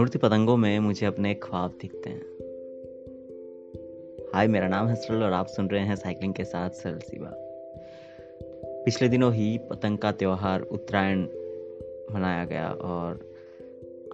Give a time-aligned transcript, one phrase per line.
[0.00, 2.22] उड़ती पतंगों में मुझे अपने ख्वाब दिखते हैं।
[4.34, 7.18] हाय, मेरा नाम है सरल और आप सुन रहे हैं साइकिलिंग के साथ सरल सी
[7.18, 7.36] बात
[8.84, 11.22] पिछले दिनों ही पतंग का त्यौहार उत्तरायण
[12.14, 13.30] मनाया गया और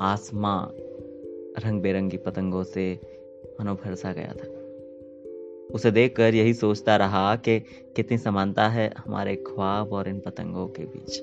[0.00, 0.68] आसमां
[1.66, 2.98] रंग बिरंगी पतंगों से
[3.60, 4.63] मनो भरसा गया था।
[5.74, 7.60] उसे देखकर यही सोचता रहा कि
[7.96, 11.18] कितनी समानता है हमारे ख्वाब और इन पतंगों के बीच।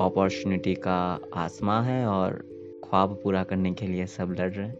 [0.00, 2.32] अपॉर्चुनिटी का आसमां है और
[2.84, 4.76] ख्वाब पूरा करने के लिए सब लड़ रहे हैं।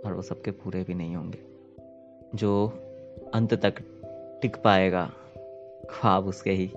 [0.00, 1.38] और वो सबके पूरे भी नहीं होंगे।
[2.34, 2.72] जो
[3.34, 3.74] अंत तक
[4.42, 5.12] टिक पाएगा,
[5.90, 6.70] ख्वाब उसके ही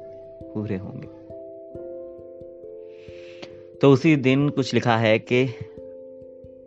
[0.44, 1.08] पूरे होंगे।
[3.82, 5.46] तो उसी दिन कुछ लिखा है कि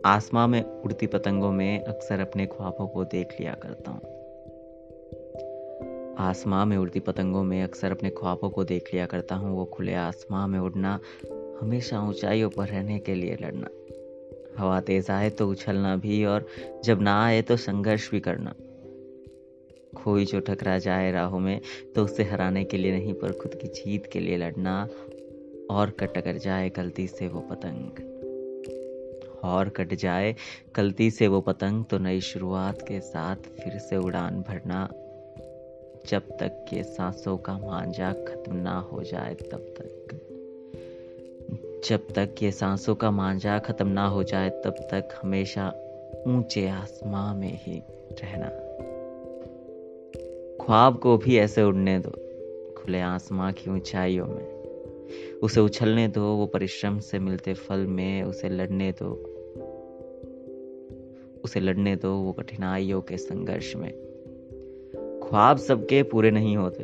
[0.05, 4.01] आसमां में उड़ती पतंगों में अक्सर अपने ख्वाबों को देख लिया करता हूँ।
[6.17, 9.93] आसमां में उड़ती पतंगों में अक्सर अपने ख्वाबों को देख लिया करता हूँ। वो खुले
[9.93, 10.99] आसमां में उड़ना,
[11.61, 13.67] हमेशा ऊंचाइयों पर रहने के लिए लड़ना।
[14.57, 16.47] हवा तेज आए तो उछलना भी और
[16.83, 18.53] जब ना आए तो संघर्ष भी करना।
[20.03, 21.61] कोई जो टकरा जाए राहों में
[21.95, 24.87] तो उसे हराने के लिए नहीं, पर खुद की जीत के लिए लड़ना
[25.71, 28.12] और कटकर जाए गलती से वो पतंग।
[29.43, 30.35] और कट जाए।
[30.75, 34.87] गलती से वो पतंग तो नई शुरुआत के साथ फिर से उड़ान भरना।
[36.07, 39.89] जब तक के सांसों का मांझा खत्म ना हो जाए तब तक।
[41.89, 45.67] जब तक ये सांसों का मांझा खत्म ना हो जाए तब तक हमेशा
[46.27, 47.81] ऊँचे आसमां में ही
[48.23, 48.49] रहना।
[50.65, 52.11] ख्वाब को भी ऐसे उड़ने दो,
[52.77, 54.52] खुले आसमां की ऊंचाइयों में।
[55.43, 59.11] उसे उछलने दो, वो परिश्रम से मिलते फल में, उसे लड़ने दो,
[61.43, 63.91] उसे लड़ने दो वो कठिनाइयों के संघर्ष में।
[65.23, 66.83] ख्वाब सबके पूरे नहीं होते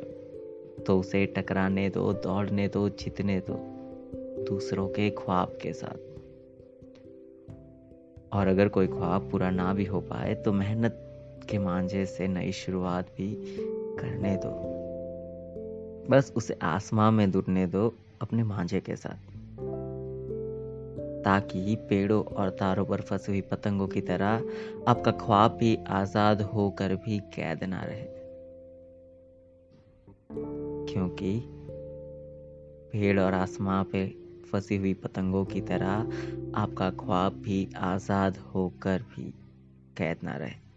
[0.80, 3.56] तो उसे टकराने दो, दौड़ने दो, जीतने दो,
[4.44, 5.98] दूसरों के ख्वाब के साथ।
[8.34, 11.06] और अगर कोई ख्वाब पूरा ना भी हो पाए तो मेहनत
[11.50, 13.36] के मांझे से नई शुरुआत भी
[14.00, 14.52] करने दो।
[16.10, 19.28] बस उसे आसमां में दुटने दो अपने मांझे के साथ।
[21.24, 24.44] ताकि पेड़ों और तारों पर फंसी हुई पतंगों की तरह
[24.88, 28.06] आपका ख्वाब भी आज़ाद होकर भी कैद ना रहे।
[30.94, 31.42] क्योंकि
[32.92, 34.16] पेड़ और आसमां पे
[34.52, 36.12] फंसी हुई पतंगों की तरह
[36.56, 39.34] आपका ख्वाब भी आज़ाद होकर भी
[39.98, 40.70] कैद ना रहे।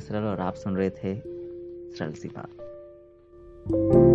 [0.00, 1.14] सरल और आप सुन रहे थे
[1.96, 4.05] सरल सी बात।